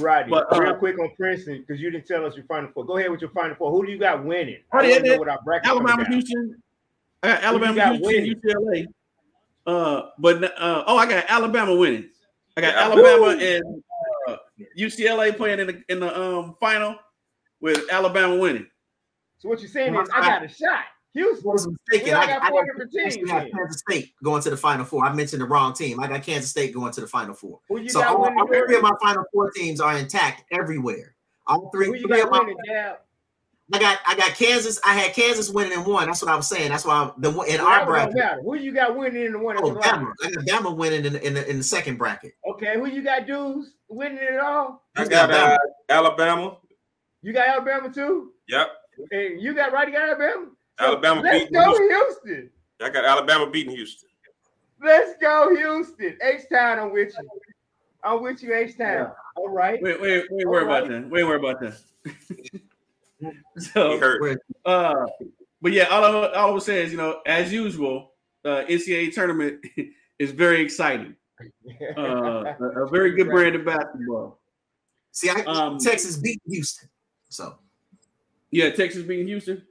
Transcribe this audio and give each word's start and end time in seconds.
Rodney, 0.00 0.30
But, 0.30 0.52
uh, 0.52 0.60
real 0.60 0.74
quick 0.74 0.98
on 0.98 1.10
Princeton, 1.16 1.60
because 1.66 1.80
you 1.80 1.90
didn't 1.90 2.06
tell 2.06 2.24
us 2.26 2.36
your 2.36 2.44
final 2.46 2.70
four. 2.72 2.84
Go 2.84 2.96
ahead 2.98 3.10
with 3.10 3.20
your 3.20 3.30
final 3.30 3.54
four. 3.56 3.70
Who 3.70 3.84
do 3.86 3.92
you 3.92 3.98
got 3.98 4.24
winning? 4.24 4.58
I 4.72 4.82
yeah, 4.86 4.92
want 4.96 5.04
know 5.06 5.18
what 5.18 5.28
our 5.28 5.42
bracket 5.42 5.68
Alabama. 5.68 6.04
Houston. 6.08 6.62
I 7.22 7.28
got 7.28 7.42
Alabama, 7.42 7.74
got 7.74 7.96
Houston, 7.96 8.06
winning? 8.06 8.40
UCLA. 8.44 8.86
Uh, 9.66 10.10
but 10.18 10.42
uh, 10.44 10.84
oh, 10.86 10.96
I 10.96 11.06
got 11.06 11.24
Alabama 11.28 11.74
winning. 11.74 12.08
I 12.56 12.60
got 12.62 12.74
Yeah. 12.74 12.80
Alabama 12.84 13.20
Woo! 13.22 13.30
and 13.38 13.82
uh, 14.28 14.36
UCLA 14.78 15.36
playing 15.36 15.60
in 15.60 15.66
the 15.66 15.82
in 15.88 16.00
the 16.00 16.18
um 16.20 16.56
final 16.60 16.96
with 17.60 17.80
Alabama 17.90 18.36
winning. 18.36 18.66
So 19.38 19.48
what 19.48 19.60
you're 19.60 19.68
saying 19.68 19.94
is, 19.94 20.08
I 20.14 20.20
got 20.20 20.44
a 20.44 20.48
shot. 20.48 20.84
Houston. 21.14 21.50
I 21.50 21.52
was 21.52 21.68
mistaken. 21.68 22.08
We 22.08 22.12
I, 22.12 22.26
got 22.26 22.42
I, 22.42 22.48
four 22.50 22.60
got, 22.60 22.66
different 22.66 22.90
actually 22.96 23.16
teams 23.16 23.30
got 23.30 23.42
then. 23.42 23.52
Kansas 23.52 23.82
State 23.88 24.12
going 24.22 24.42
to 24.42 24.50
the 24.50 24.56
Final 24.56 24.84
Four. 24.84 25.04
I 25.04 25.12
mentioned 25.12 25.42
the 25.42 25.46
wrong 25.46 25.72
team. 25.72 26.00
I 26.00 26.06
got 26.06 26.22
Kansas 26.22 26.50
State 26.50 26.72
going 26.72 26.92
to 26.92 27.00
the 27.00 27.06
Final 27.06 27.34
Four. 27.34 27.60
Who 27.68 27.80
you 27.80 27.88
so 27.88 28.00
got 28.00 28.14
all, 28.14 28.22
winning? 28.22 28.38
all 28.38 28.46
three 28.46 28.76
of 28.76 28.82
my 28.82 28.92
Final 29.02 29.24
Four 29.32 29.50
teams 29.50 29.80
are 29.80 29.96
intact 29.96 30.44
everywhere. 30.52 31.14
All 31.46 31.70
three, 31.70 31.86
Who 31.86 31.94
you 31.94 32.06
three 32.06 32.20
of 32.20 32.30
got 32.30 32.32
my 32.32 32.38
winning, 32.40 32.56
I 33.72 33.78
got 33.78 33.98
I 34.06 34.16
got 34.16 34.34
Kansas. 34.34 34.80
I 34.84 34.94
had 34.94 35.14
Kansas 35.14 35.50
winning 35.50 35.78
in 35.78 35.84
one. 35.84 36.06
That's 36.06 36.22
what 36.22 36.30
I 36.30 36.36
was 36.36 36.48
saying. 36.48 36.70
That's 36.70 36.84
why 36.84 36.94
I'm, 36.94 37.12
the 37.18 37.28
in 37.28 37.34
Well, 37.34 37.66
our 37.66 37.78
that 37.78 37.88
one 37.88 37.98
don't 37.98 38.12
bracket. 38.12 38.44
Who 38.44 38.54
you 38.56 38.72
got 38.72 38.96
winning 38.96 39.26
in 39.26 39.32
the 39.32 39.38
one? 39.38 39.56
Oh, 39.60 39.74
that's 39.74 39.86
right? 39.86 40.00
Bama. 40.00 40.12
I 40.24 40.30
got 40.30 40.64
Bama 40.64 40.76
winning 40.76 41.04
in 41.04 41.12
the, 41.12 41.26
in 41.26 41.34
the 41.34 41.48
in 41.48 41.58
the 41.58 41.62
second 41.62 41.96
bracket. 41.96 42.32
Okay, 42.48 42.74
who 42.74 42.86
you 42.86 43.02
got 43.02 43.26
dudes 43.26 43.72
winning 43.88 44.18
it 44.18 44.40
all? 44.40 44.84
I 44.96 45.04
got 45.06 45.30
got 45.30 45.52
uh, 45.52 45.58
Alabama. 45.88 46.56
You 47.22 47.32
got 47.32 47.48
Alabama 47.48 47.92
too? 47.92 48.32
Yep. 48.48 48.68
And 49.12 49.40
you 49.40 49.54
got 49.54 49.72
right, 49.72 49.86
you 49.86 49.94
got 49.94 50.08
Alabama? 50.08 50.46
So 50.80 50.86
Alabama 50.86 51.20
Let's 51.20 51.38
beating 51.38 51.52
go 51.52 51.64
Houston. 51.64 51.88
Houston. 51.88 52.50
I 52.80 52.88
got 52.88 53.04
Alabama 53.04 53.50
beating 53.50 53.74
Houston. 53.76 54.08
Let's 54.82 55.14
go 55.20 55.54
Houston. 55.54 56.16
H 56.22 56.42
Town, 56.50 56.78
I'm 56.78 56.92
with 56.92 57.12
you. 57.18 57.28
I'm 58.02 58.22
with 58.22 58.42
you, 58.42 58.54
H 58.54 58.78
Town. 58.78 59.12
All 59.36 59.50
right. 59.50 59.80
Wait, 59.82 60.00
wait, 60.00 60.24
wait, 60.30 60.46
worry 60.48 60.64
about 60.64 60.88
that. 60.88 61.10
Wait, 61.10 61.24
worry 61.24 61.36
about 61.36 61.60
that. 61.60 61.78
He 63.20 63.32
so, 63.58 64.24
uh, 64.64 65.06
but 65.60 65.72
yeah, 65.72 65.84
all 65.84 66.02
I, 66.02 66.28
all 66.32 66.50
I 66.50 66.54
was 66.54 66.64
saying 66.64 66.86
is, 66.86 66.92
you 66.92 66.96
know, 66.96 67.20
as 67.26 67.52
usual, 67.52 68.12
uh, 68.46 68.62
NCAA 68.66 69.12
tournament 69.12 69.62
is 70.18 70.30
very 70.30 70.62
exciting. 70.62 71.14
Uh, 71.96 72.54
a, 72.60 72.84
a 72.84 72.88
very 72.88 73.12
good 73.12 73.28
brand 73.28 73.56
of 73.56 73.66
basketball. 73.66 74.40
See, 75.12 75.28
I 75.28 75.42
Um, 75.42 75.78
Texas 75.78 76.16
beat 76.16 76.40
Houston. 76.46 76.88
So 77.28 77.58
Yeah, 78.50 78.70
Texas 78.70 79.02
beating 79.02 79.26
Houston. 79.26 79.62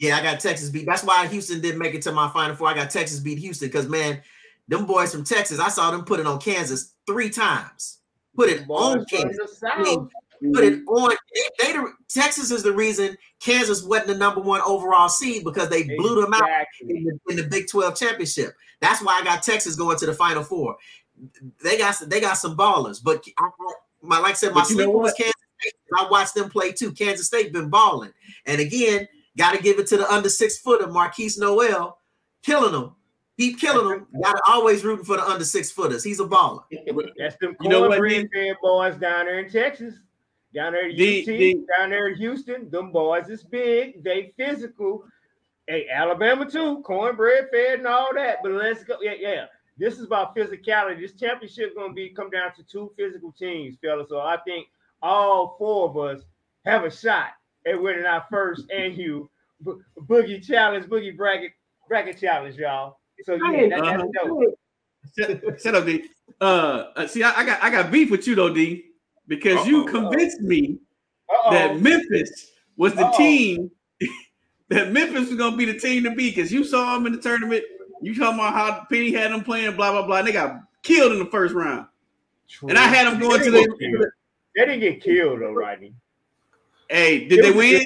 Yeah, 0.00 0.16
I 0.16 0.22
got 0.22 0.40
Texas 0.40 0.70
beat. 0.70 0.86
That's 0.86 1.04
why 1.04 1.26
Houston 1.26 1.60
didn't 1.60 1.78
make 1.78 1.94
it 1.94 2.00
to 2.02 2.12
my 2.12 2.28
Final 2.30 2.56
Four. 2.56 2.68
I 2.68 2.74
got 2.74 2.88
Texas 2.88 3.20
beat 3.20 3.38
Houston 3.38 3.68
because 3.68 3.86
man, 3.86 4.20
them 4.66 4.86
boys 4.86 5.12
from 5.12 5.24
Texas, 5.24 5.60
I 5.60 5.68
saw 5.68 5.90
them 5.90 6.04
put 6.04 6.18
it 6.18 6.26
on 6.26 6.40
Kansas 6.40 6.94
three 7.06 7.28
times. 7.28 7.98
Put 8.34 8.48
it 8.48 8.64
on 8.66 9.04
Kansas. 9.04 9.62
I 9.62 9.82
mean, 9.82 10.08
put 10.54 10.64
it 10.64 10.80
mm-hmm. 10.80 10.88
on. 10.88 11.10
They, 11.34 11.66
they 11.66 11.72
the- 11.74 11.92
Texas 12.08 12.50
is 12.50 12.62
the 12.62 12.72
reason 12.72 13.14
Kansas 13.40 13.84
wasn't 13.84 14.08
the 14.08 14.14
number 14.16 14.40
one 14.40 14.62
overall 14.62 15.10
seed 15.10 15.44
because 15.44 15.68
they 15.68 15.82
blew 15.82 16.22
them 16.22 16.32
out 16.32 16.48
in 16.80 17.04
the, 17.04 17.18
in 17.28 17.36
the 17.36 17.46
Big 17.46 17.68
12 17.68 17.94
championship. 17.94 18.54
That's 18.80 19.04
why 19.04 19.18
I 19.20 19.24
got 19.24 19.42
Texas 19.42 19.76
going 19.76 19.98
to 19.98 20.06
the 20.06 20.14
Final 20.14 20.42
Four. 20.42 20.76
They 21.62 21.76
got 21.76 21.96
they 22.06 22.22
got 22.22 22.38
some 22.38 22.56
ballers, 22.56 23.02
but 23.04 23.22
I, 23.38 23.50
my 24.00 24.18
like 24.18 24.30
I 24.30 24.34
said, 24.34 24.54
my 24.54 24.62
But 24.62 24.70
you 24.70 24.76
know 24.76 24.84
sleeper 24.84 24.98
was? 24.98 25.12
Kansas 25.12 25.34
State. 25.60 25.74
I 25.98 26.08
watched 26.10 26.34
them 26.34 26.48
play 26.48 26.72
too. 26.72 26.92
Kansas 26.92 27.26
State 27.26 27.52
been 27.52 27.68
balling, 27.68 28.14
and 28.46 28.62
again, 28.62 29.06
got 29.40 29.56
to 29.56 29.62
give 29.62 29.78
it 29.78 29.86
to 29.86 29.96
the 29.96 30.12
under 30.12 30.28
six 30.28 30.58
footer 30.58 30.86
Markquis 30.86 31.38
Nowell, 31.38 31.98
killing 32.42 32.72
them. 32.72 32.94
Keep 33.38 33.58
killing 33.58 33.88
them. 33.88 34.06
Got 34.22 34.32
to 34.34 34.42
always 34.46 34.84
rooting 34.84 35.04
for 35.06 35.16
the 35.16 35.24
under 35.26 35.46
six 35.46 35.70
footers. 35.70 36.04
He's 36.04 36.20
a 36.20 36.24
baller. 36.24 36.62
That's 37.16 37.36
them 37.36 37.56
You 37.62 37.70
know 37.70 37.80
what, 37.80 37.92
cornbread 37.92 38.28
fed 38.34 38.56
boys 38.60 38.96
down 38.98 39.24
there 39.24 39.38
in 39.38 39.50
Texas. 39.50 39.94
Down 40.54 40.72
there 40.72 40.90
at 40.90 40.96
The- 40.96 41.20
UT, 41.22 41.26
the- 41.26 41.64
down 41.78 41.88
there 41.88 42.08
in 42.08 42.16
Houston, 42.16 42.68
them 42.70 42.92
boys 42.92 43.28
is 43.30 43.42
big, 43.42 44.04
they 44.04 44.34
physical. 44.36 45.04
Hey, 45.66 45.86
Alabama 45.90 46.50
too, 46.50 46.82
cornbread 46.82 47.48
fed 47.50 47.78
and 47.78 47.86
all 47.86 48.12
that. 48.14 48.38
But 48.42 48.52
let's 48.52 48.84
go. 48.84 48.98
Yeah, 49.00 49.14
yeah. 49.18 49.46
This 49.78 49.98
is 49.98 50.04
about 50.04 50.36
physicality. 50.36 51.00
This 51.00 51.14
championship 51.14 51.74
gonna 51.76 51.94
be 51.94 52.10
come 52.10 52.28
down 52.28 52.52
to 52.56 52.62
two 52.62 52.92
physical 52.94 53.32
teams, 53.32 53.78
fellas. 53.80 54.10
So 54.10 54.18
I 54.20 54.36
think 54.44 54.66
all 55.00 55.54
four 55.56 55.88
of 55.88 55.96
us 55.96 56.24
have 56.66 56.84
a 56.84 56.90
shot 56.90 57.30
at 57.66 57.80
winning 57.80 58.04
our 58.06 58.24
first 58.30 58.70
and 58.70 58.92
Hugh 58.92 59.30
Bo- 59.60 59.80
boogie 60.06 60.44
challenge, 60.44 60.86
boogie 60.86 61.16
bracket 61.16 61.52
bracket 61.88 62.18
challenge, 62.18 62.56
y'all. 62.56 62.98
So 63.24 63.34
yeah, 63.34 63.68
that, 63.68 63.82
that's 63.82 64.02
Uh-huh. 64.02 64.26
dope. 64.28 64.54
Shut, 65.18 65.60
shut 65.62 65.74
up, 65.74 65.84
D. 65.86 66.04
Uh, 66.40 67.06
see, 67.06 67.22
I, 67.22 67.40
I 67.40 67.44
got 67.44 67.62
I 67.62 67.70
got 67.70 67.90
beef 67.90 68.10
with 68.10 68.26
you 68.26 68.34
though, 68.34 68.52
D, 68.52 68.84
because 69.28 69.66
you 69.66 69.82
Uh-oh. 69.84 69.90
convinced 69.90 70.40
me 70.40 70.78
Uh-oh. 71.28 71.50
that 71.52 71.80
Memphis 71.80 72.52
was 72.76 72.94
the 72.94 73.06
Uh-oh. 73.06 73.16
team 73.18 73.70
that 74.68 74.92
Memphis 74.92 75.28
was 75.28 75.36
gonna 75.36 75.56
be 75.56 75.64
the 75.66 75.78
team 75.78 76.04
to 76.04 76.10
beat 76.14 76.34
because 76.36 76.50
you 76.52 76.64
saw 76.64 76.94
them 76.94 77.06
in 77.06 77.12
the 77.12 77.20
tournament. 77.20 77.64
You 78.02 78.14
talking 78.14 78.38
about 78.38 78.54
how 78.54 78.86
Penny 78.90 79.12
had 79.12 79.30
them 79.32 79.44
playing, 79.44 79.76
blah 79.76 79.92
blah 79.92 80.06
blah. 80.06 80.18
And 80.18 80.28
they 80.28 80.32
got 80.32 80.60
killed 80.82 81.12
in 81.12 81.18
the 81.18 81.26
first 81.26 81.54
round, 81.54 81.86
and 82.62 82.78
I 82.78 82.86
had 82.86 83.06
them 83.06 83.20
going 83.20 83.42
to 83.42 83.50
the. 83.50 84.10
They 84.56 84.64
didn't 84.64 84.80
get 84.80 85.02
killed 85.02 85.40
though, 85.42 85.52
Rodney. 85.52 85.92
Hey, 86.90 87.26
did 87.28 87.38
It 87.38 87.42
they 87.42 87.50
win? 87.52 87.82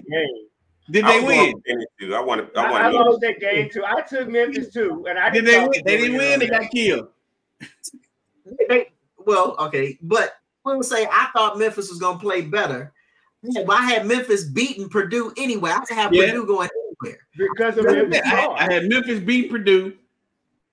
Did 0.91 1.05
I 1.05 1.13
they 1.19 1.25
was 1.25 1.55
win? 1.67 1.85
too. 2.01 2.15
I 2.15 2.21
want 2.21 2.53
to. 2.55 2.59
I 2.61 2.65
I, 2.65 2.67
I 2.69 2.71
want 2.73 2.93
to. 2.93 3.11
lost 3.11 3.21
that 3.23 3.41
game 3.41 3.69
too. 3.71 3.85
I 3.87 4.01
took 4.03 4.29
Memphis 4.29 4.73
too, 4.73 5.07
and 5.09 5.19
I 5.19 5.31
Did 5.31 5.45
didn't 5.45 5.47
they 5.47 5.59
talk 5.61 5.71
win? 5.71 5.83
They 5.87 5.97
didn't 5.97 6.17
win. 6.17 6.39
They 6.41 6.47
that. 6.49 6.61
got 6.63 6.71
killed. 6.71 7.09
They- 8.69 8.91
well, 9.27 9.57
okay, 9.59 9.99
but 10.03 10.35
we'll 10.65 10.83
say 10.83 11.07
I 11.11 11.29
thought 11.35 11.59
Memphis 11.59 11.89
was 11.89 11.99
gonna 11.99 12.19
play 12.19 12.43
better. 12.43 12.93
Yeah, 13.43 13.65
but 13.67 13.77
I 13.81 13.83
had 13.85 14.07
Memphis 14.07 14.45
beating 14.45 14.89
Purdue 14.89 15.33
anyway. 15.39 15.71
I 15.71 15.79
didn't 15.81 15.97
have 15.99 16.13
Yeah. 16.15 16.27
Purdue 16.27 16.47
going 16.47 16.69
anywhere. 17.03 17.19
because 17.37 17.79
of 17.79 17.87
I, 17.87 17.93
Memphis. 17.93 18.21
I 18.25 18.73
had 18.73 18.85
Memphis 18.89 19.21
beat 19.21 19.51
Purdue, 19.51 19.95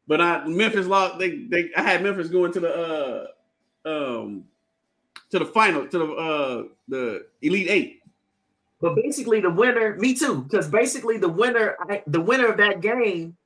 but 0.08 0.20
I 0.20 0.46
Memphis 0.48 0.88
lost. 0.88 1.18
They 1.20 1.46
they 1.46 1.70
I 1.78 1.82
had 1.82 2.04
Memphis 2.04 2.28
going 2.28 2.52
to 2.54 2.60
the 2.60 3.28
uh 3.86 3.90
um 4.20 4.44
to 5.30 5.40
the 5.40 5.46
final 5.46 5.88
to 5.88 5.98
the 5.98 6.06
uh 6.14 6.64
the 6.90 7.26
Elite 7.42 7.70
Eight. 7.70 8.01
But 8.82 8.96
basically, 8.96 9.40
the 9.42 9.50
winner, 9.50 9.96
me 9.98 10.14
too, 10.16 10.42
because 10.42 10.68
basically 10.68 11.18
the 11.18 11.30
winner, 11.30 11.78
the 12.08 12.20
winner 12.22 12.48
of 12.48 12.58
that 12.58 12.82
game 12.82 13.38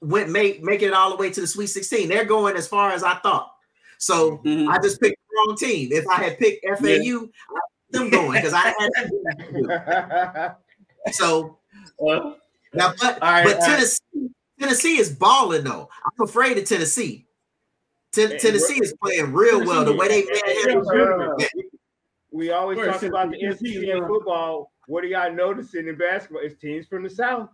went 0.00 0.30
make 0.30 0.62
make 0.62 0.80
it 0.82 0.92
all 0.92 1.10
the 1.10 1.16
way 1.16 1.30
to 1.30 1.40
the 1.40 1.46
Sweet 1.46 1.66
16. 1.66 2.08
They're 2.08 2.24
going 2.24 2.56
as 2.56 2.66
far 2.68 2.90
as 2.92 3.02
I 3.02 3.16
thought. 3.16 3.52
So 3.98 4.38
Mhm. 4.38 4.68
I 4.68 4.78
just 4.78 5.00
picked 5.00 5.18
the 5.28 5.36
wrong 5.36 5.56
team. 5.58 5.90
If 5.92 6.06
I 6.08 6.14
had 6.22 6.38
picked 6.38 6.64
FAU, 6.64 7.28
I 7.50 7.60
them 7.90 8.08
going 8.08 8.32
because 8.40 8.54
I 8.54 8.72
had 8.78 10.56
so 11.12 11.58
Uh, 12.06 12.34
now, 12.72 12.92
but, 13.00 13.20
right, 13.20 13.44
but 13.44 13.56
right. 13.56 13.60
Tennessee, 13.60 14.30
Tennessee 14.58 14.98
is 14.98 15.10
balling 15.10 15.64
though. 15.64 15.88
I'm 16.04 16.24
afraid 16.24 16.56
of 16.58 16.64
Tennessee. 16.64 17.26
Ten- 18.12 18.30
Hey, 18.30 18.38
Tennessee 18.38 18.78
is 18.80 18.94
playing 19.02 19.32
real 19.32 19.64
well. 19.64 19.84
The 19.84 19.92
way 19.92 20.08
they 20.08 20.20
Hey, 20.22 20.64
man, 20.74 20.84
gentlemen, 20.84 21.46
we- 22.32 22.46
we 22.46 22.50
always 22.52 22.76
Where 22.78 22.86
talk 22.92 23.02
about 23.02 23.30
the 23.30 23.38
Tennessee? 23.38 23.74
SEC 23.74 23.88
in 23.90 24.06
football. 24.06 24.72
What 24.86 25.04
are 25.04 25.08
y'all 25.08 25.32
noticing 25.32 25.88
in 25.88 25.96
basketball? 25.96 26.42
It's 26.42 26.56
teams 26.60 26.86
from 26.86 27.02
the 27.04 27.10
South. 27.10 27.48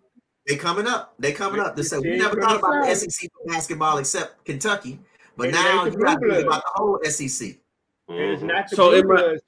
they 0.47 0.57
coming 0.57 0.87
up. 0.87 1.15
They 1.19 1.33
coming 1.33 1.61
up. 1.61 1.75
They 1.75 1.83
said 1.83 2.01
we 2.03 2.17
never 2.17 2.35
from 2.35 2.43
thought 2.43 2.61
the 2.61 2.67
about 2.67 2.87
the 2.87 2.95
South. 2.95 3.11
SEC 3.13 3.31
basketball 3.47 3.99
except 3.99 4.45
Kentucky, 4.45 5.01
but 5.37 5.49
And 5.49 5.55
now 5.55 5.85
you 5.87 5.91
the 5.91 5.97
got 5.99 6.15
to 6.15 6.21
Blue 6.21 6.31
think 6.31 6.47
about 6.47 6.63
the 6.63 6.71
whole 6.75 7.01
SEC. 7.05 7.61
And 8.09 8.19
it's 8.21 8.43
Mhm. 8.43 8.47
not 8.47 8.71
the 8.71 8.77
So 8.77 8.91
Blue 8.91 8.99
in 9.01 9.09
my- 9.09 9.15
Bloods. 9.17 9.43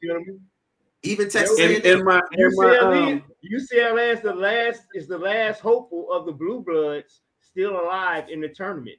Even 1.04 1.28
Texas 1.30 1.58
in, 1.60 1.70
A&M. 1.70 1.98
in 2.00 2.04
my 2.04 2.20
in 2.32 2.50
my 2.56 2.64
UCLA, 2.66 3.12
um, 3.12 3.24
UCLA 3.42 4.10
is 4.10 4.20
the 4.20 4.34
last 4.34 4.82
is 4.94 5.06
the 5.06 5.16
last 5.18 5.60
hopeful 5.60 6.10
of 6.12 6.26
the 6.26 6.32
Blue 6.32 6.60
Bloods 6.60 7.22
still 7.40 7.80
alive 7.80 8.28
in 8.28 8.40
the 8.40 8.48
tournament 8.48 8.98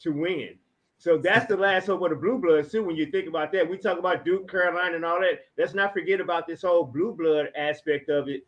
to 0.00 0.10
win. 0.10 0.58
So 0.98 1.16
that's 1.16 1.46
the 1.46 1.56
last 1.56 1.86
hope 1.86 2.02
of 2.02 2.10
the 2.10 2.16
Blue 2.16 2.38
Bloods 2.38 2.72
too. 2.72 2.82
When 2.82 2.96
you 2.96 3.06
think 3.06 3.28
about 3.28 3.52
that, 3.52 3.68
we 3.68 3.78
talk 3.78 3.98
about 3.98 4.24
Duke, 4.24 4.50
Carolina, 4.50 4.96
and 4.96 5.04
all 5.04 5.20
that. 5.20 5.42
Let's 5.56 5.72
not 5.72 5.92
forget 5.92 6.20
about 6.20 6.48
this 6.48 6.62
whole 6.62 6.84
Blue 6.84 7.14
Blood 7.14 7.50
aspect 7.56 8.08
of 8.08 8.28
it. 8.28 8.44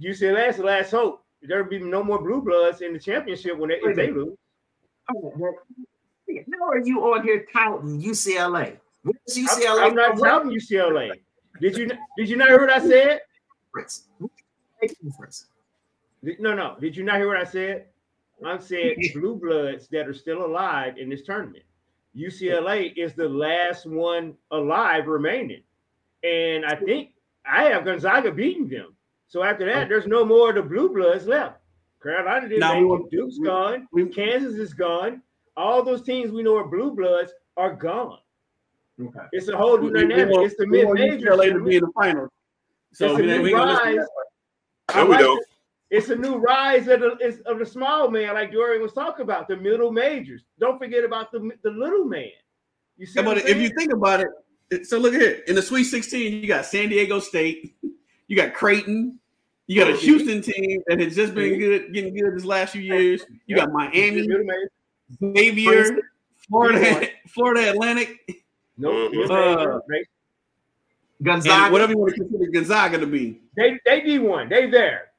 UCLA 0.00 0.48
is 0.48 0.56
the 0.56 0.64
last 0.64 0.90
hope. 0.90 1.22
There'll 1.42 1.68
be 1.68 1.78
no 1.78 2.02
more 2.02 2.18
Blue 2.18 2.40
Bloods 2.40 2.80
in 2.80 2.94
the 2.94 2.98
championship 2.98 3.58
when 3.58 3.68
they, 3.68 3.76
if 3.76 3.94
they 3.94 4.10
lose. 4.10 4.36
How 5.06 6.68
are 6.68 6.78
you 6.78 7.00
on 7.12 7.22
here 7.22 7.46
touting 7.52 8.00
UCLA? 8.00 8.78
Where's 9.02 9.36
I'm, 9.36 9.46
UCLA? 9.46 9.82
I'm 9.82 9.94
not 9.94 10.18
touting 10.18 10.50
UCLA. 10.50 11.12
Did 11.60 11.76
you 11.76 11.90
did 12.16 12.28
you 12.28 12.36
not 12.36 12.48
hear 12.48 12.60
what 12.60 12.70
I 12.70 12.80
said? 12.80 13.20
No, 16.38 16.54
no. 16.54 16.76
Did 16.80 16.96
you 16.96 17.04
not 17.04 17.16
hear 17.16 17.28
what 17.28 17.36
I 17.36 17.44
said? 17.44 17.86
I 18.44 18.58
said 18.58 18.96
blue 19.14 19.36
bloods 19.36 19.88
that 19.88 20.06
are 20.08 20.14
still 20.14 20.44
alive 20.44 20.98
in 20.98 21.08
this 21.08 21.22
tournament. 21.22 21.64
UCLA 22.16 22.92
is 22.96 23.14
the 23.14 23.28
last 23.28 23.86
one 23.86 24.34
alive 24.50 25.06
remaining. 25.06 25.62
And 26.22 26.64
I 26.64 26.74
think 26.76 27.10
I 27.44 27.64
have 27.64 27.84
Gonzaga 27.84 28.32
beating 28.32 28.68
them. 28.68 28.94
So 29.28 29.42
after 29.42 29.66
that, 29.66 29.88
there's 29.88 30.06
no 30.06 30.24
more 30.24 30.50
of 30.50 30.56
the 30.56 30.62
blue 30.62 30.88
bloods 30.88 31.26
left. 31.26 31.58
Carolina 32.02 32.48
didn't 32.48 32.60
Now, 32.60 32.74
make 32.80 33.02
we- 33.04 33.08
Duke's 33.10 33.38
we- 33.38 33.46
gone. 33.46 33.88
we- 33.92 34.08
Kansas 34.08 34.54
is 34.54 34.72
gone. 34.74 35.22
All 35.56 35.82
those 35.82 36.02
teams 36.02 36.30
we 36.30 36.42
know 36.42 36.56
are 36.56 36.66
blue 36.68 36.92
bloods 36.92 37.32
are 37.56 37.74
gone. 37.74 38.18
Okay. 39.00 39.18
It's 39.32 39.48
a 39.48 39.56
whole 39.56 39.76
new 39.78 39.86
We- 39.90 39.92
we 39.92 40.00
dynamic. 40.08 40.34
want- 40.34 40.46
It's 40.46 40.56
the 40.56 40.64
we 40.66 40.70
mid 40.78 40.86
want 40.86 40.98
majors. 41.00 41.22
UCLA 41.22 41.52
to 41.52 41.60
be 41.64 41.76
in 41.76 41.82
the 41.84 41.92
final. 41.92 42.28
So 42.92 43.06
It's 43.06 43.14
a 43.18 43.22
we, 43.22 43.26
new 43.26 43.42
we 43.42 43.50
gonna 43.50 43.72
listen 43.72 43.86
to 43.92 43.96
rise. 43.98 44.06
that. 44.88 44.94
There 44.94 45.06
we 45.06 45.16
go. 45.18 45.38
It's 45.90 46.08
a 46.08 46.16
new 46.16 46.36
rise 46.36 46.88
of 46.88 47.00
the, 47.00 47.16
it's 47.20 47.38
of 47.42 47.58
the 47.60 47.66
small 47.66 48.10
man, 48.10 48.34
like 48.34 48.52
Dorian 48.52 48.82
was 48.82 48.92
talking 48.92 49.22
about, 49.22 49.46
the 49.46 49.56
middle 49.56 49.92
majors. 49.92 50.42
Don't 50.58 50.78
forget 50.78 51.04
about 51.04 51.30
the 51.30 51.50
the 51.62 51.70
little 51.70 52.04
man. 52.04 52.28
You 52.98 53.06
see, 53.06 53.20
Yeah, 53.20 53.26
what 53.26 53.36
but 53.36 53.44
I'm 53.44 53.50
if 53.50 53.58
you 53.58 53.68
think 53.76 53.92
about 53.92 54.20
it, 54.20 54.28
it- 54.70 54.86
so 54.86 54.98
look 54.98 55.14
at 55.14 55.20
here 55.20 55.42
in 55.46 55.54
the 55.54 55.62
Sweet 55.62 55.84
16, 55.84 56.42
you 56.42 56.48
got 56.48 56.64
San 56.66 56.88
Diego 56.88 57.20
State, 57.20 57.76
you 58.26 58.36
got 58.36 58.52
Creighton, 58.54 59.20
you 59.68 59.78
got 59.80 59.90
a 59.90 59.94
Mhm. 59.94 59.98
Houston 60.00 60.42
team 60.42 60.82
that 60.88 60.98
has 61.00 61.14
just 61.14 61.34
been 61.34 61.52
Mhm. 61.52 61.58
good, 61.58 61.92
getting 61.94 62.14
good 62.16 62.34
this 62.34 62.44
last 62.44 62.72
few 62.72 62.82
years. 62.82 63.24
You 63.46 63.54
got 63.56 63.70
Miami, 63.70 64.26
middle 64.26 64.44
man. 64.44 65.36
Xavier, 65.36 65.98
Florida, 66.48 67.08
Florida 67.28 67.70
Atlantic, 67.70 68.18
No, 68.78 68.90
Mhm. 69.08 69.30
Uh, 69.30 69.80
Gonzaga. 71.22 71.64
and 71.64 71.72
whatever 71.72 71.92
you 71.92 71.98
want 71.98 72.14
to 72.14 72.20
consider 72.20 72.50
Gonzaga 72.50 72.98
to 72.98 73.06
be. 73.06 73.40
They 73.56 73.78
they 73.86 74.00
D 74.02 74.18
one. 74.18 74.48
They 74.48 74.68
there. 74.68 75.12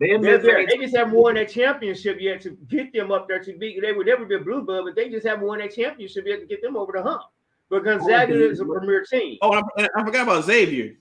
They're 0.00 0.18
They're 0.18 0.38
there. 0.38 0.66
They 0.66 0.78
just 0.78 0.96
haven't 0.96 1.12
won 1.14 1.34
that 1.34 1.50
championship 1.50 2.16
yet 2.20 2.40
to 2.42 2.50
get 2.68 2.90
them 2.92 3.12
up 3.12 3.28
there 3.28 3.38
to 3.44 3.52
be. 3.58 3.78
They 3.80 3.92
would 3.92 4.06
never 4.06 4.24
be 4.24 4.34
a 4.36 4.38
blue 4.40 4.62
blood, 4.62 4.84
but 4.86 4.96
they 4.96 5.10
just 5.10 5.26
haven't 5.26 5.46
won 5.46 5.58
that 5.58 5.74
championship 5.74 6.24
yet 6.26 6.40
to 6.40 6.46
get 6.46 6.62
them 6.62 6.74
over 6.76 6.92
the 6.96 7.02
hump. 7.02 7.22
But 7.68 7.84
Gonzaga 7.84 8.32
Oh, 8.32 8.50
is 8.50 8.60
a 8.60 8.64
premier 8.64 9.04
team. 9.04 9.36
Oh, 9.42 9.52
I, 9.52 9.88
I 9.94 10.04
forgot 10.04 10.22
about 10.22 10.44
Xavier. 10.44 10.96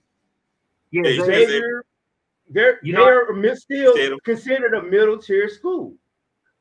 Yeah, 0.91 1.03
Xavier. 1.03 1.25
Xavier. 1.25 1.45
Xavier, 1.47 1.85
they're 2.49 2.79
You 2.83 2.93
they're 2.93 3.33
mid- 3.33 3.57
still 3.57 3.95
Said 3.95 4.11
'em. 4.11 4.19
considered 4.25 4.73
a 4.73 4.83
middle 4.83 5.17
tier 5.17 5.47
school. 5.49 5.95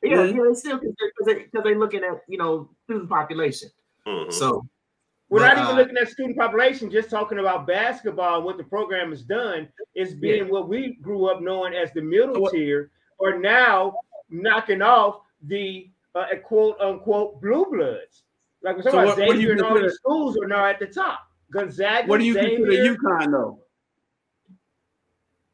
Yeah, 0.03 0.19
Mhm. 0.19 0.37
yeah, 0.37 0.43
they 0.49 0.55
still 0.55 0.79
because 0.79 1.27
they 1.27 1.35
because 1.35 1.65
they 1.65 1.75
looking 1.75 2.05
at 2.05 2.23
you 2.29 2.39
know 2.39 2.71
student 2.85 3.09
population. 3.11 3.69
Mhm. 4.07 4.33
So 4.33 4.65
We're 5.31 5.41
But, 5.41 5.55
not 5.57 5.59
even 5.65 5.75
uh, 5.75 5.79
looking 5.79 5.97
at 5.99 6.09
student 6.09 6.39
population, 6.39 6.91
just 6.91 7.11
talking 7.11 7.39
about 7.39 7.67
basketball 7.67 8.37
and 8.37 8.45
what 8.47 8.57
the 8.57 8.65
program 8.65 9.11
has 9.11 9.23
done 9.23 9.69
is 9.95 10.15
being 10.15 10.49
what 10.49 10.69
we 10.69 10.95
grew 11.03 11.27
up 11.27 11.43
knowing 11.43 11.75
as 11.75 11.93
the 11.93 12.01
middle 12.01 12.41
What- 12.41 12.53
tier, 12.53 12.91
or 13.19 13.39
now 13.39 13.95
knocking 14.31 14.81
off 14.83 15.21
the 15.43 15.91
uh, 16.15 16.27
quote 16.43 16.81
unquote 16.81 17.41
blue 17.43 17.67
bloods. 17.71 18.23
Like 18.63 18.83
So 18.83 18.91
what- 18.97 19.19
what 19.19 19.19
you 19.19 19.33
Xavier 19.33 19.53
and 19.53 19.61
all 19.63 19.69
consider- 19.69 19.89
these 19.89 19.97
schools 19.97 20.39
are 20.43 20.49
now 20.49 20.65
at 20.65 20.79
the 20.79 20.87
top. 20.87 21.21
Gonzaga, 21.53 22.09
What 22.09 22.19
do 22.21 22.25
you 22.25 22.35
consider 22.35 22.71
Xavier, 22.73 22.95
UConn 22.97 23.31
though? 23.31 23.61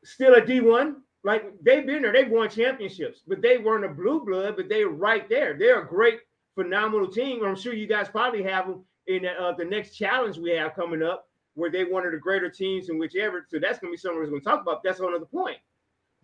still 0.04 0.34
a 0.34 0.40
D1. 0.40 0.96
Like 1.24 1.52
they've 1.62 1.86
been 1.86 2.02
there, 2.02 2.12
they've 2.12 2.30
won 2.30 2.48
championships, 2.50 3.22
but 3.26 3.40
they 3.40 3.58
weren't 3.58 3.84
a 3.84 3.88
blue 3.88 4.24
blood, 4.24 4.56
but 4.56 4.68
they're 4.68 4.88
right 4.88 5.28
there. 5.28 5.54
They're 5.58 5.80
a 5.82 5.86
great, 5.86 6.20
phenomenal 6.54 7.08
team. 7.08 7.42
I'm 7.44 7.56
sure 7.56 7.72
you 7.72 7.86
guys 7.86 8.08
probably 8.08 8.42
have 8.42 8.66
them 8.66 8.84
in 9.06 9.26
uh, 9.26 9.52
the 9.52 9.64
next 9.64 9.96
challenge 9.96 10.38
we 10.38 10.50
have 10.50 10.74
coming 10.74 11.02
up, 11.02 11.28
where 11.54 11.70
they 11.70 11.84
one 11.84 12.04
of 12.06 12.12
the 12.12 12.18
greater 12.18 12.48
teams 12.48 12.88
in 12.88 12.98
whichever. 12.98 13.46
So 13.48 13.58
that's 13.58 13.78
gonna 13.78 13.90
be 13.90 13.96
something 13.96 14.18
we're 14.18 14.26
gonna 14.26 14.40
talk 14.40 14.62
about. 14.62 14.82
That's 14.82 15.00
another 15.00 15.26
point. 15.26 15.58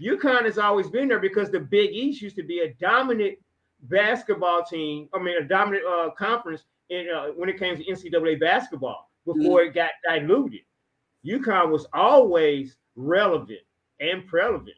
UConn 0.01 0.45
has 0.45 0.59
always 0.59 0.89
been 0.89 1.09
there 1.09 1.19
because 1.19 1.51
the 1.51 1.61
Big 1.61 1.91
East 1.93 2.23
used 2.23 2.37
to 2.37 2.43
be 2.43 2.61
a 2.61 2.75
dominant 2.75 3.39
basketball 3.83 4.65
team. 4.65 5.09
I 5.15 5.19
mean, 5.19 5.37
a 5.37 5.45
dominant 5.45 5.85
uh, 5.87 6.11
conference 6.11 6.65
in 6.89 7.09
uh, 7.15 7.29
when 7.37 7.49
it 7.49 7.59
came 7.59 7.77
to 7.77 7.85
NCAA 7.85 8.41
basketball 8.41 9.11
before 9.27 9.63
it 9.63 9.75
got 9.75 9.91
diluted. 10.07 10.61
UConn 11.27 11.71
was 11.71 11.87
always 11.93 12.77
relevant 12.97 13.61
and 14.01 14.27
prevalent. 14.27 14.71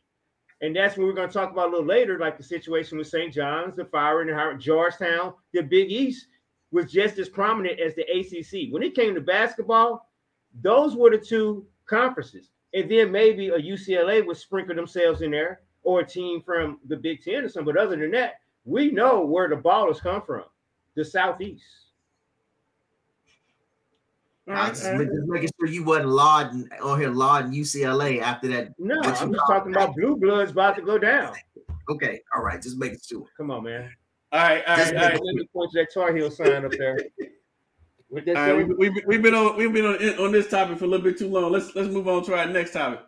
And 0.60 0.74
that's 0.76 0.96
what 0.96 1.06
we're 1.06 1.12
going 1.12 1.28
to 1.28 1.34
talk 1.34 1.50
about 1.50 1.68
a 1.68 1.70
little 1.70 1.86
later, 1.86 2.18
like 2.18 2.36
the 2.36 2.44
situation 2.44 2.98
with 2.98 3.08
St. 3.08 3.32
John's, 3.32 3.76
the 3.76 3.84
fire 3.84 4.20
and 4.20 4.30
Howard, 4.30 4.60
Georgetown, 4.60 5.34
the 5.52 5.62
Big 5.62 5.90
East 5.90 6.26
was 6.72 6.90
just 6.90 7.18
as 7.18 7.28
prominent 7.28 7.78
as 7.78 7.94
the 7.94 8.02
ACC. 8.02 8.72
When 8.72 8.82
it 8.82 8.94
came 8.94 9.14
to 9.14 9.20
basketball, 9.20 10.10
those 10.62 10.96
were 10.96 11.10
the 11.10 11.18
two 11.18 11.66
conferences. 11.86 12.50
And 12.74 12.90
then 12.90 13.12
maybe 13.12 13.48
a 13.48 13.58
UCLA 13.58 14.26
would 14.26 14.36
sprinkle 14.36 14.74
themselves 14.74 15.20
in 15.20 15.30
there 15.30 15.60
or 15.82 16.00
a 16.00 16.06
team 16.06 16.40
from 16.40 16.78
the 16.88 16.96
Big 16.96 17.22
Ten 17.22 17.44
or 17.44 17.48
something. 17.48 17.74
But 17.74 17.80
other 17.80 17.96
than 17.96 18.10
that, 18.12 18.40
we 18.64 18.90
know 18.90 19.24
where 19.24 19.48
the 19.48 19.56
ballers 19.56 20.00
come 20.00 20.22
from 20.22 20.44
the 20.94 21.04
Southeast. 21.04 21.64
I 24.48 24.70
was 24.70 24.80
just, 24.80 24.90
just 24.90 25.28
making 25.28 25.50
sure 25.60 25.68
you 25.68 25.84
wasn't 25.84 26.08
lauding 26.08 26.68
on 26.82 26.98
here 26.98 27.10
lauding 27.10 27.52
UCLA 27.52 28.20
after 28.20 28.48
that. 28.48 28.72
No, 28.78 29.00
I'm 29.00 29.32
just 29.32 29.44
talking 29.46 29.72
about 29.72 29.94
blue 29.94 30.16
bloods 30.16 30.50
about 30.50 30.76
to 30.76 30.82
go 30.82 30.98
down. 30.98 31.34
Okay, 31.88 32.20
all 32.34 32.42
right, 32.42 32.60
just 32.60 32.76
making 32.76 32.98
sure. 33.06 33.26
Come 33.36 33.50
on, 33.50 33.64
man. 33.64 33.90
All 34.32 34.40
right, 34.40 34.64
all 34.66 34.76
Just 34.76 34.94
right, 34.94 35.02
all 35.02 35.08
right. 35.10 35.20
Let 35.22 35.34
me 35.34 35.48
point 35.52 35.70
to 35.72 35.80
that 35.80 35.92
Tar 35.92 36.16
Heel 36.16 36.30
sign 36.30 36.64
up 36.64 36.72
there. 36.72 36.98
What 38.08 38.24
that 38.24 38.36
All 38.36 38.46
say? 38.46 38.52
right, 38.52 38.68
we, 38.68 38.88
we, 38.88 39.02
we've 39.06 39.22
been 39.22 39.34
on 39.34 39.56
we've 39.56 39.72
been 39.72 39.84
on, 39.84 39.96
on 40.24 40.32
this 40.32 40.48
topic 40.48 40.78
for 40.78 40.86
a 40.86 40.88
little 40.88 41.04
bit 41.04 41.18
too 41.18 41.28
long. 41.28 41.52
Let's 41.52 41.74
let's 41.74 41.88
move 41.88 42.08
on 42.08 42.24
to 42.24 42.34
our 42.34 42.46
next 42.46 42.72
topic. 42.72 43.00